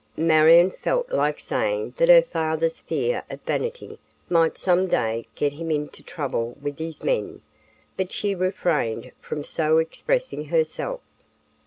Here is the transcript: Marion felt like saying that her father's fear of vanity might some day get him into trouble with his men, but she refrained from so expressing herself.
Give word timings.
Marion 0.17 0.71
felt 0.71 1.11
like 1.11 1.39
saying 1.39 1.93
that 1.97 2.09
her 2.09 2.23
father's 2.23 2.79
fear 2.79 3.21
of 3.29 3.39
vanity 3.43 3.99
might 4.31 4.57
some 4.57 4.87
day 4.87 5.27
get 5.35 5.53
him 5.53 5.69
into 5.69 6.01
trouble 6.01 6.57
with 6.59 6.79
his 6.79 7.03
men, 7.03 7.43
but 7.97 8.11
she 8.11 8.33
refrained 8.33 9.11
from 9.21 9.43
so 9.43 9.77
expressing 9.77 10.45
herself. 10.45 11.01